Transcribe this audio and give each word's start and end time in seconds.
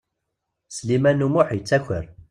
Sliman 0.75 1.25
U 1.25 1.27
Muḥ 1.33 1.47
yettaker. 1.53 2.05